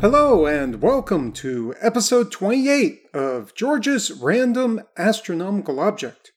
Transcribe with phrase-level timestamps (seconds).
[0.00, 6.32] Hello, and welcome to episode 28 of George's Random Astronomical Object.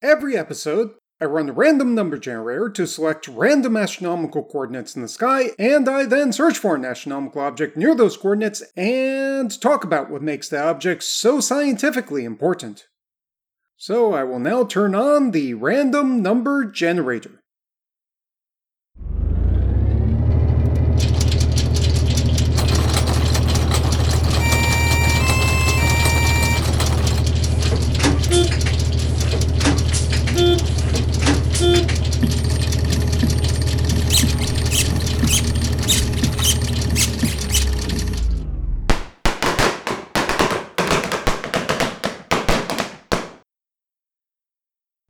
[0.00, 5.08] Every episode, I run a random number generator to select random astronomical coordinates in the
[5.08, 10.08] sky, and I then search for an astronomical object near those coordinates and talk about
[10.08, 12.86] what makes the object so scientifically important.
[13.76, 17.40] So I will now turn on the random number generator.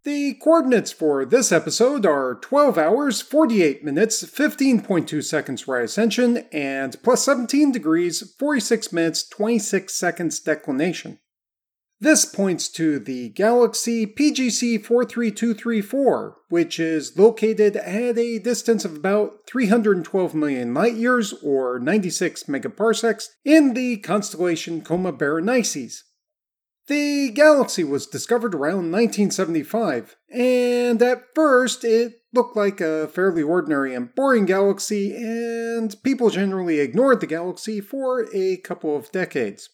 [0.05, 6.97] The coordinates for this episode are 12 hours, 48 minutes, 15.2 seconds right ascension, and
[7.03, 11.19] plus 17 degrees, 46 minutes, 26 seconds declination.
[12.01, 19.41] This points to the galaxy PGC 43234, which is located at a distance of about
[19.47, 26.05] 312 million light years or 96 megaparsecs in the constellation Coma Berenices.
[26.89, 33.95] The galaxy was discovered around 1975, and at first it looked like a fairly ordinary
[33.95, 39.69] and boring galaxy, and people generally ignored the galaxy for a couple of decades.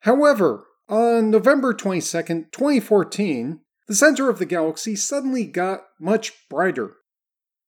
[0.00, 6.96] However, on November 22, 2014, the center of the galaxy suddenly got much brighter.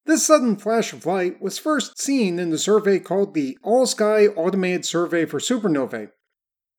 [0.07, 4.27] This sudden flash of light was first seen in the survey called the All Sky
[4.27, 6.11] Automated Survey for Supernovae,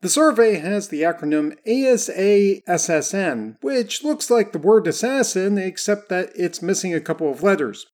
[0.02, 6.62] the survey has the acronym ASASSN, which looks like the word assassin except that it's
[6.62, 7.88] missing a couple of letters.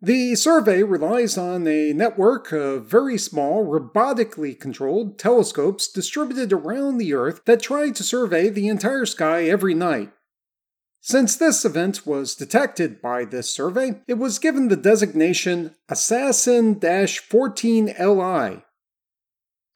[0.00, 7.14] The survey relies on a network of very small, robotically controlled telescopes distributed around the
[7.14, 10.12] Earth that try to survey the entire sky every night.
[11.00, 17.94] Since this event was detected by this survey, it was given the designation Assassin 14
[17.98, 18.62] LI,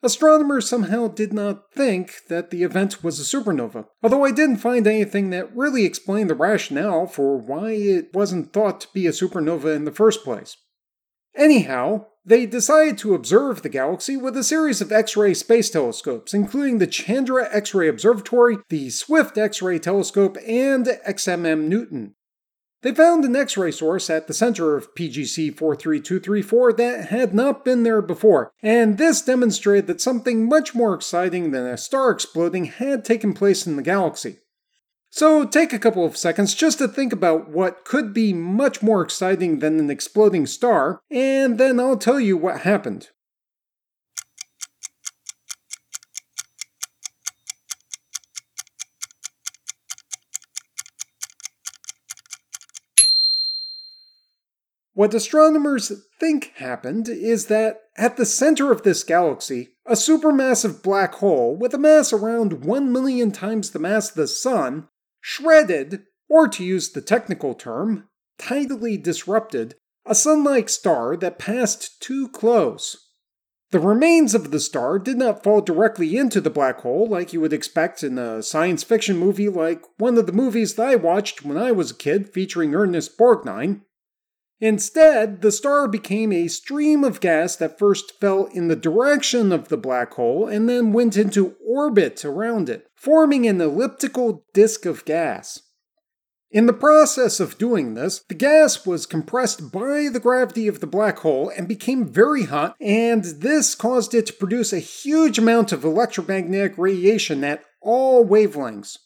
[0.01, 4.87] Astronomers somehow did not think that the event was a supernova, although I didn't find
[4.87, 9.75] anything that really explained the rationale for why it wasn't thought to be a supernova
[9.75, 10.57] in the first place.
[11.35, 16.33] Anyhow, they decided to observe the galaxy with a series of X ray space telescopes,
[16.33, 22.15] including the Chandra X ray Observatory, the Swift X ray Telescope, and XMM Newton.
[22.83, 27.65] They found an X ray source at the center of PGC 43234 that had not
[27.65, 32.67] been there before, and this demonstrated that something much more exciting than a star exploding
[32.67, 34.39] had taken place in the galaxy.
[35.11, 39.03] So take a couple of seconds just to think about what could be much more
[39.03, 43.09] exciting than an exploding star, and then I'll tell you what happened.
[54.99, 61.15] What astronomers think happened is that at the center of this galaxy, a supermassive black
[61.15, 64.89] hole with a mass around 1 million times the mass of the Sun
[65.21, 68.09] shredded, or to use the technical term,
[68.41, 72.97] tidally disrupted, a sun like star that passed too close.
[73.71, 77.41] The remains of the star did not fall directly into the black hole like you
[77.41, 81.45] would expect in a science fiction movie like one of the movies that I watched
[81.45, 83.83] when I was a kid featuring Ernest Borgnine.
[84.61, 89.69] Instead, the star became a stream of gas that first fell in the direction of
[89.69, 95.05] the black hole and then went into orbit around it, forming an elliptical disk of
[95.05, 95.61] gas.
[96.51, 100.87] In the process of doing this, the gas was compressed by the gravity of the
[100.87, 105.73] black hole and became very hot, and this caused it to produce a huge amount
[105.73, 108.97] of electromagnetic radiation at all wavelengths.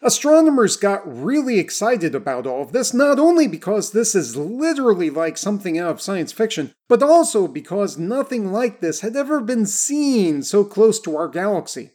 [0.00, 5.36] Astronomers got really excited about all of this, not only because this is literally like
[5.36, 10.44] something out of science fiction, but also because nothing like this had ever been seen
[10.44, 11.90] so close to our galaxy.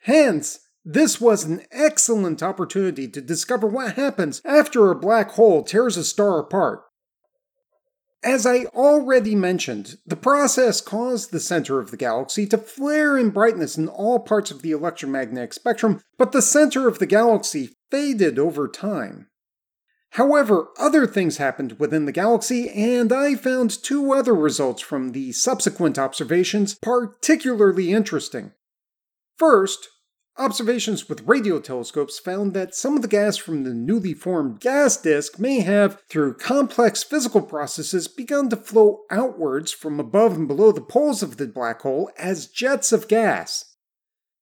[0.00, 5.96] Hence, this was an excellent opportunity to discover what happens after a black hole tears
[5.96, 6.82] a star apart.
[8.24, 13.30] As I already mentioned, the process caused the center of the galaxy to flare in
[13.30, 18.38] brightness in all parts of the electromagnetic spectrum, but the center of the galaxy faded
[18.38, 19.28] over time.
[20.12, 25.32] However, other things happened within the galaxy, and I found two other results from the
[25.32, 28.52] subsequent observations particularly interesting.
[29.36, 29.88] First,
[30.38, 34.96] observations with radio telescopes found that some of the gas from the newly formed gas
[34.96, 40.72] disk may have, through complex physical processes, begun to flow outwards from above and below
[40.72, 43.64] the poles of the black hole as jets of gas.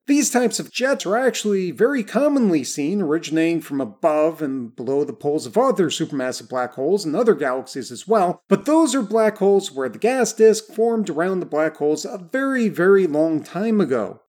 [0.07, 5.13] These types of jets are actually very commonly seen originating from above and below the
[5.13, 9.39] poles of other supermassive black holes and other galaxies as well, but those are black
[9.39, 13.81] holes where the gas disk formed around the black holes a very, very long time
[13.81, 14.21] ago.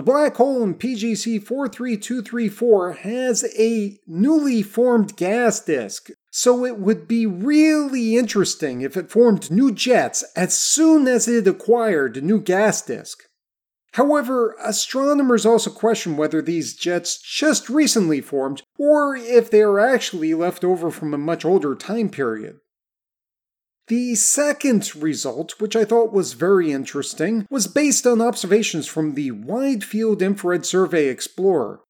[0.00, 7.06] The black hole in PGC 43234 has a newly formed gas disk, so it would
[7.06, 12.40] be really interesting if it formed new jets as soon as it acquired a new
[12.40, 13.24] gas disk.
[13.92, 20.32] However, astronomers also question whether these jets just recently formed or if they are actually
[20.32, 22.56] left over from a much older time period.
[23.90, 29.32] The second result, which I thought was very interesting, was based on observations from the
[29.32, 31.80] Wide Field Infrared Survey Explorer.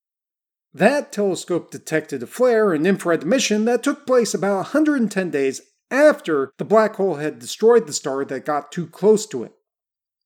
[0.72, 5.60] That telescope detected a flare and infrared emission that took place about 110 days
[5.90, 9.52] after the black hole had destroyed the star that got too close to it.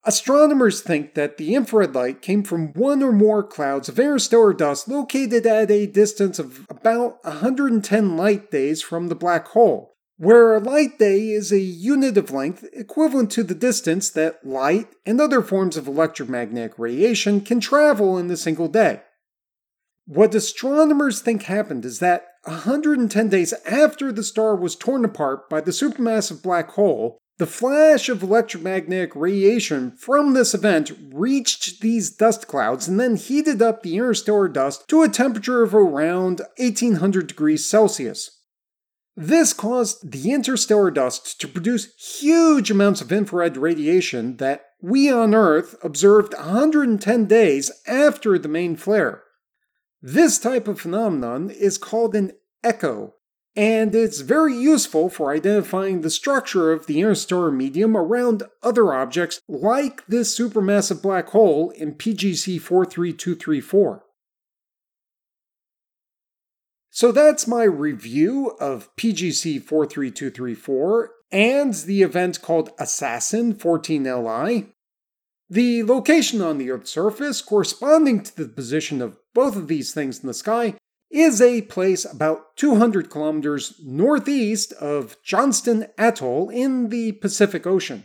[0.04, 4.86] Astronomers think that the infrared light came from one or more clouds of interstellar dust
[4.86, 10.60] located at a distance of about 110 light days from the black hole, where a
[10.60, 15.42] light day is a unit of length equivalent to the distance that light and other
[15.42, 19.02] forms of electromagnetic radiation can travel in a single day.
[20.06, 25.62] What astronomers think happened is that 110 days after the star was torn apart by
[25.62, 32.46] the supermassive black hole, the flash of electromagnetic radiation from this event reached these dust
[32.46, 37.68] clouds and then heated up the interstellar dust to a temperature of around 1800 degrees
[37.68, 38.43] Celsius.
[39.16, 45.34] This caused the interstellar dust to produce huge amounts of infrared radiation that we on
[45.34, 49.22] Earth observed 110 days after the main flare.
[50.02, 52.32] This type of phenomenon is called an
[52.64, 53.14] echo,
[53.54, 59.40] and it's very useful for identifying the structure of the interstellar medium around other objects
[59.48, 64.04] like this supermassive black hole in PGC 43234.
[66.94, 74.68] So that's my review of PGC 43234 and the event called Assassin 14Li.
[75.50, 80.20] The location on the Earth's surface, corresponding to the position of both of these things
[80.20, 80.74] in the sky,
[81.10, 88.04] is a place about 200 kilometers northeast of Johnston Atoll in the Pacific Ocean.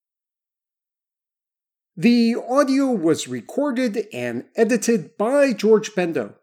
[1.96, 6.36] The audio was recorded and edited by George Bendo.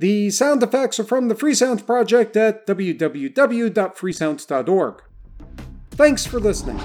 [0.00, 5.02] The sound effects are from the Freesound Project at www.freesound.org.
[5.90, 6.80] Thanks for listening.